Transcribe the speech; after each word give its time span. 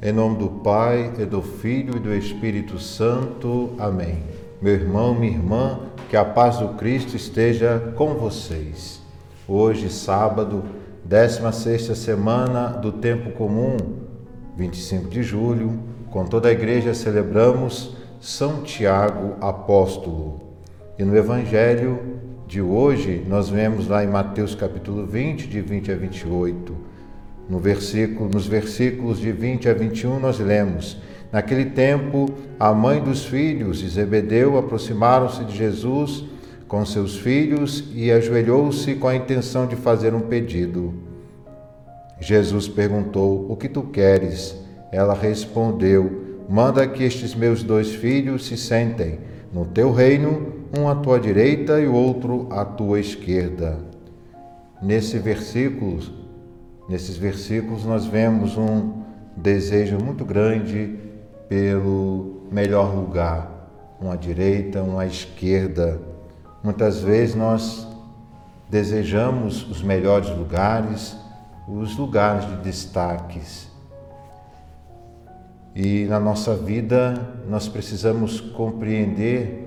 Em 0.00 0.12
nome 0.12 0.38
do 0.38 0.48
Pai, 0.48 1.12
e 1.18 1.24
do 1.24 1.42
Filho 1.42 1.96
e 1.96 2.00
do 2.00 2.14
Espírito 2.14 2.78
Santo. 2.78 3.70
Amém. 3.78 4.22
Meu 4.62 4.74
irmão, 4.74 5.14
minha 5.14 5.32
irmã, 5.32 5.80
que 6.08 6.16
a 6.16 6.24
paz 6.24 6.58
do 6.58 6.68
Cristo 6.70 7.16
esteja 7.16 7.92
com 7.96 8.14
vocês. 8.14 9.00
Hoje, 9.46 9.90
sábado, 9.90 10.62
16 11.04 11.98
semana 11.98 12.68
do 12.68 12.92
tempo 12.92 13.32
comum, 13.32 13.76
25 14.56 15.08
de 15.08 15.22
julho, 15.22 15.78
com 16.10 16.24
toda 16.24 16.48
a 16.48 16.52
igreja 16.52 16.94
celebramos 16.94 17.96
São 18.20 18.62
Tiago 18.62 19.36
Apóstolo. 19.40 20.40
E 20.98 21.04
no 21.04 21.16
evangelho 21.16 22.18
de 22.46 22.60
hoje, 22.60 23.24
nós 23.28 23.48
vemos 23.48 23.88
lá 23.88 24.02
em 24.02 24.08
Mateus 24.08 24.54
capítulo 24.54 25.06
20, 25.06 25.46
de 25.46 25.60
20 25.60 25.92
a 25.92 25.96
28, 25.96 26.76
no 27.48 27.58
versículo, 27.58 28.28
nos 28.28 28.46
versículos 28.46 29.18
de 29.18 29.32
20 29.32 29.68
a 29.68 29.74
21, 29.74 30.20
nós 30.20 30.38
lemos: 30.38 30.98
Naquele 31.32 31.66
tempo, 31.66 32.28
a 32.58 32.72
mãe 32.72 33.02
dos 33.02 33.24
filhos 33.24 33.78
de 33.78 33.88
Zebedeu 33.88 34.58
aproximaram-se 34.58 35.44
de 35.44 35.56
Jesus 35.56 36.24
com 36.66 36.84
seus 36.84 37.16
filhos 37.16 37.84
e 37.94 38.12
ajoelhou-se 38.12 38.94
com 38.96 39.08
a 39.08 39.16
intenção 39.16 39.66
de 39.66 39.74
fazer 39.74 40.14
um 40.14 40.20
pedido. 40.20 40.94
Jesus 42.20 42.68
perguntou: 42.68 43.46
O 43.50 43.56
que 43.56 43.68
tu 43.68 43.82
queres? 43.82 44.56
Ela 44.92 45.14
respondeu: 45.14 46.44
Manda 46.48 46.86
que 46.86 47.02
estes 47.02 47.34
meus 47.34 47.62
dois 47.62 47.94
filhos 47.94 48.46
se 48.46 48.56
sentem 48.56 49.18
no 49.52 49.64
teu 49.64 49.92
reino, 49.92 50.52
um 50.78 50.88
à 50.88 50.94
tua 50.94 51.18
direita 51.18 51.80
e 51.80 51.86
o 51.86 51.94
outro 51.94 52.48
à 52.50 52.64
tua 52.64 53.00
esquerda. 53.00 53.78
Nesse 54.82 55.18
versículo, 55.18 55.98
Nesses 56.88 57.18
versículos 57.18 57.84
nós 57.84 58.06
vemos 58.06 58.56
um 58.56 59.02
desejo 59.36 59.98
muito 59.98 60.24
grande 60.24 60.98
pelo 61.46 62.46
melhor 62.50 62.94
lugar, 62.94 63.68
uma 64.00 64.16
direita, 64.16 64.82
uma 64.82 65.04
esquerda. 65.04 66.00
Muitas 66.64 67.00
vezes 67.00 67.34
nós 67.34 67.86
desejamos 68.70 69.68
os 69.70 69.82
melhores 69.82 70.30
lugares, 70.30 71.14
os 71.68 71.94
lugares 71.96 72.48
de 72.48 72.56
destaques. 72.56 73.68
E 75.76 76.06
na 76.06 76.18
nossa 76.18 76.54
vida 76.54 77.14
nós 77.46 77.68
precisamos 77.68 78.40
compreender, 78.40 79.66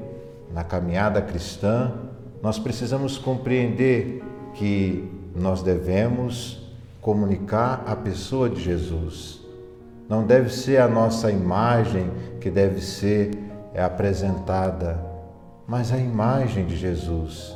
na 0.51 0.63
caminhada 0.63 1.21
cristã, 1.21 1.93
nós 2.41 2.57
precisamos 2.57 3.17
compreender 3.17 4.23
que 4.55 5.07
nós 5.35 5.61
devemos 5.61 6.70
comunicar 7.01 7.83
a 7.87 7.95
pessoa 7.95 8.49
de 8.49 8.61
Jesus. 8.61 9.41
Não 10.07 10.25
deve 10.25 10.49
ser 10.49 10.77
a 10.77 10.87
nossa 10.87 11.31
imagem 11.31 12.09
que 12.39 12.49
deve 12.49 12.81
ser 12.81 13.31
é, 13.73 13.81
apresentada, 13.81 14.99
mas 15.67 15.91
a 15.91 15.97
imagem 15.97 16.65
de 16.65 16.77
Jesus. 16.77 17.55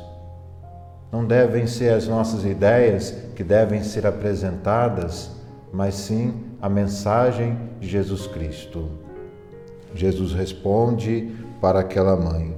Não 1.12 1.24
devem 1.24 1.66
ser 1.66 1.92
as 1.92 2.08
nossas 2.08 2.44
ideias 2.44 3.14
que 3.36 3.44
devem 3.44 3.82
ser 3.82 4.06
apresentadas, 4.06 5.30
mas 5.72 5.94
sim 5.94 6.34
a 6.60 6.68
mensagem 6.68 7.56
de 7.80 7.86
Jesus 7.86 8.26
Cristo. 8.26 8.88
Jesus 9.94 10.32
responde 10.32 11.30
para 11.60 11.80
aquela 11.80 12.16
mãe: 12.16 12.56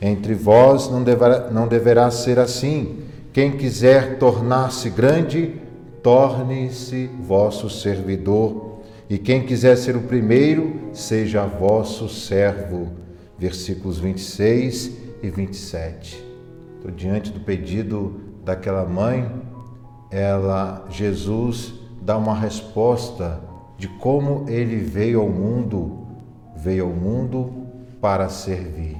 Entre 0.00 0.34
vós 0.34 0.90
não 0.90 1.02
deverá, 1.02 1.50
não 1.50 1.68
deverá 1.68 2.10
ser 2.10 2.38
assim. 2.38 3.00
Quem 3.32 3.56
quiser 3.56 4.18
tornar-se 4.18 4.90
grande, 4.90 5.60
torne-se 6.02 7.08
vosso 7.20 7.70
servidor, 7.70 8.80
e 9.08 9.18
quem 9.18 9.44
quiser 9.44 9.76
ser 9.76 9.96
o 9.96 10.02
primeiro, 10.02 10.88
seja 10.92 11.46
vosso 11.46 12.08
servo. 12.08 12.88
Versículos 13.38 13.98
26 13.98 14.92
e 15.22 15.30
27. 15.30 16.22
Então, 16.78 16.90
diante 16.90 17.30
do 17.30 17.40
pedido 17.40 18.20
daquela 18.44 18.84
mãe, 18.84 19.30
ela, 20.10 20.86
Jesus, 20.90 21.74
dá 22.00 22.16
uma 22.16 22.34
resposta 22.34 23.40
de 23.78 23.88
como 23.88 24.44
ele 24.48 24.76
veio 24.76 25.20
ao 25.20 25.28
mundo, 25.28 26.06
veio 26.56 26.86
ao 26.86 26.92
mundo 26.92 27.52
para 28.00 28.28
servir. 28.28 28.96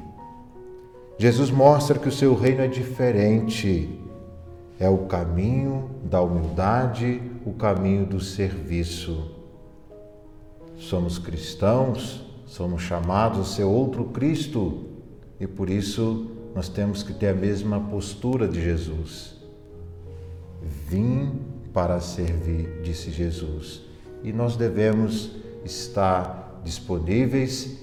Jesus 1.18 1.50
mostra 1.50 1.98
que 1.98 2.08
o 2.08 2.12
seu 2.12 2.34
reino 2.34 2.62
é 2.62 2.66
diferente 2.66 4.01
é 4.78 4.88
o 4.88 5.06
caminho 5.06 5.90
da 6.04 6.20
humildade, 6.20 7.22
o 7.44 7.52
caminho 7.52 8.04
do 8.04 8.20
serviço. 8.20 9.30
Somos 10.76 11.18
cristãos, 11.18 12.24
somos 12.46 12.82
chamados 12.82 13.40
a 13.40 13.44
ser 13.44 13.64
outro 13.64 14.06
Cristo 14.06 14.86
e 15.38 15.46
por 15.46 15.70
isso 15.70 16.30
nós 16.54 16.68
temos 16.68 17.02
que 17.02 17.12
ter 17.12 17.28
a 17.28 17.34
mesma 17.34 17.80
postura 17.80 18.46
de 18.46 18.60
Jesus. 18.60 19.36
Vim 20.88 21.40
para 21.72 22.00
servir, 22.00 22.82
disse 22.82 23.10
Jesus, 23.10 23.82
e 24.22 24.32
nós 24.32 24.56
devemos 24.56 25.30
estar 25.64 26.60
disponíveis 26.64 27.78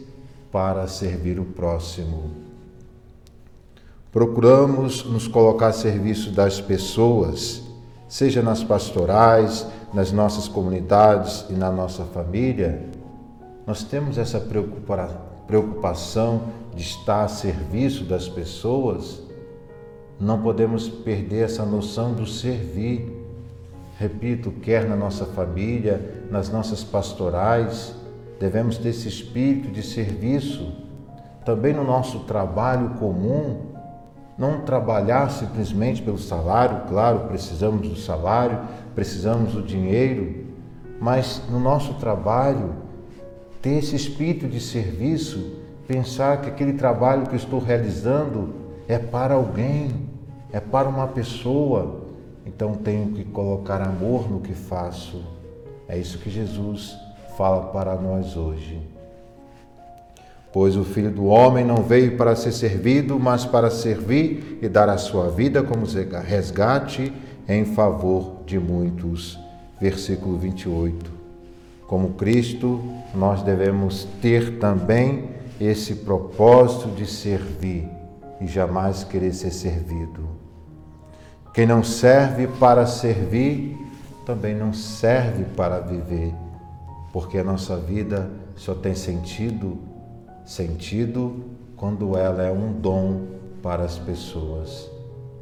para 0.51 0.87
servir 0.87 1.39
o 1.39 1.45
próximo 1.45 2.48
Procuramos 4.19 5.05
nos 5.05 5.29
colocar 5.29 5.67
a 5.67 5.71
serviço 5.71 6.31
das 6.31 6.59
pessoas, 6.59 7.63
seja 8.05 8.41
nas 8.41 8.61
pastorais, 8.61 9.65
nas 9.93 10.11
nossas 10.11 10.45
comunidades 10.45 11.45
e 11.49 11.53
na 11.53 11.71
nossa 11.71 12.03
família. 12.03 12.85
Nós 13.65 13.81
temos 13.81 14.17
essa 14.17 14.37
preocupação 15.47 16.41
de 16.75 16.81
estar 16.81 17.23
a 17.23 17.27
serviço 17.29 18.03
das 18.03 18.27
pessoas. 18.27 19.21
Não 20.19 20.41
podemos 20.41 20.89
perder 20.89 21.45
essa 21.45 21.63
noção 21.63 22.13
do 22.13 22.27
servir. 22.27 23.25
Repito, 23.97 24.51
quer 24.51 24.83
na 24.85 24.97
nossa 24.97 25.23
família, 25.27 26.25
nas 26.29 26.49
nossas 26.49 26.83
pastorais, 26.83 27.95
devemos 28.37 28.77
ter 28.77 28.89
esse 28.89 29.07
espírito 29.07 29.71
de 29.71 29.81
serviço. 29.81 30.73
Também 31.45 31.73
no 31.73 31.85
nosso 31.85 32.19
trabalho 32.25 32.89
comum, 32.99 33.68
não 34.39 34.61
trabalhar 34.61 35.29
simplesmente 35.29 36.01
pelo 36.01 36.17
salário, 36.17 36.83
claro, 36.87 37.27
precisamos 37.27 37.87
do 37.87 37.97
salário, 37.97 38.57
precisamos 38.95 39.51
do 39.51 39.61
dinheiro, 39.61 40.45
mas 41.01 41.43
no 41.49 41.59
nosso 41.59 41.95
trabalho 41.95 42.73
ter 43.61 43.71
esse 43.71 43.97
espírito 43.97 44.47
de 44.47 44.61
serviço, 44.61 45.57
pensar 45.85 46.39
que 46.41 46.47
aquele 46.47 46.73
trabalho 46.73 47.27
que 47.27 47.33
eu 47.33 47.37
estou 47.37 47.59
realizando 47.59 48.55
é 48.87 48.97
para 48.97 49.33
alguém, 49.33 50.09
é 50.53 50.59
para 50.61 50.87
uma 50.87 51.07
pessoa, 51.07 52.05
então 52.45 52.73
tenho 52.75 53.11
que 53.11 53.25
colocar 53.25 53.81
amor 53.81 54.31
no 54.31 54.39
que 54.39 54.53
faço. 54.53 55.21
É 55.85 55.97
isso 55.97 56.17
que 56.17 56.29
Jesus 56.29 56.97
fala 57.37 57.67
para 57.73 57.95
nós 57.95 58.37
hoje. 58.37 58.98
Pois 60.51 60.75
o 60.75 60.83
Filho 60.83 61.11
do 61.11 61.25
Homem 61.25 61.63
não 61.63 61.83
veio 61.83 62.17
para 62.17 62.35
ser 62.35 62.51
servido, 62.51 63.19
mas 63.19 63.45
para 63.45 63.69
servir 63.69 64.57
e 64.61 64.67
dar 64.67 64.89
a 64.89 64.97
sua 64.97 65.29
vida 65.29 65.61
como 65.61 65.85
resgate 66.25 67.13
em 67.47 67.65
favor 67.65 68.37
de 68.45 68.59
muitos. 68.59 69.39
Versículo 69.79 70.37
28. 70.37 71.11
Como 71.87 72.09
Cristo, 72.13 72.81
nós 73.13 73.41
devemos 73.43 74.07
ter 74.21 74.59
também 74.59 75.29
esse 75.59 75.95
propósito 75.95 76.89
de 76.89 77.05
servir 77.05 77.87
e 78.41 78.47
jamais 78.47 79.03
querer 79.03 79.33
ser 79.33 79.51
servido. 79.51 80.27
Quem 81.53 81.65
não 81.65 81.83
serve 81.83 82.47
para 82.47 82.85
servir, 82.85 83.77
também 84.25 84.55
não 84.55 84.71
serve 84.71 85.43
para 85.55 85.79
viver, 85.79 86.33
porque 87.11 87.37
a 87.37 87.43
nossa 87.43 87.75
vida 87.77 88.29
só 88.55 88.75
tem 88.75 88.93
sentido 88.93 89.77
sentido 90.49 91.45
quando 91.77 92.17
ela 92.17 92.41
é 92.41 92.51
um 92.51 92.73
dom 92.73 93.21
para 93.61 93.83
as 93.83 93.99
pessoas. 93.99 94.89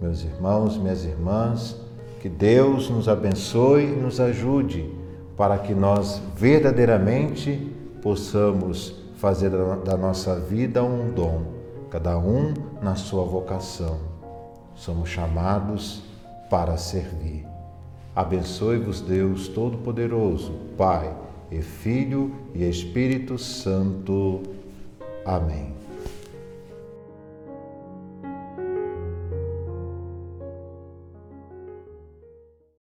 Meus 0.02 0.22
irmãos, 0.22 0.78
minhas 0.78 1.06
irmãs, 1.06 1.78
que 2.20 2.28
Deus 2.28 2.90
nos 2.90 3.08
abençoe 3.08 3.86
e 3.86 3.96
nos 3.96 4.20
ajude 4.20 4.94
para 5.38 5.58
que 5.60 5.74
nós 5.74 6.22
verdadeiramente 6.36 7.72
possamos 8.02 8.96
fazer 9.16 9.50
da 9.86 9.96
nossa 9.96 10.38
vida 10.42 10.84
um 10.84 11.10
dom, 11.14 11.44
cada 11.90 12.18
um 12.18 12.54
na 12.82 12.96
sua 12.96 13.24
vocação. 13.24 13.98
Somos 14.76 15.08
chamados 15.08 16.04
para 16.50 16.76
servir. 16.76 17.46
Abençoe-vos, 18.14 19.00
Deus 19.00 19.48
Todo-Poderoso, 19.48 20.52
Pai 20.78 21.16
e 21.50 21.62
Filho 21.62 22.36
e 22.54 22.68
Espírito 22.68 23.38
Santo. 23.38 24.42
Amém. 25.28 25.76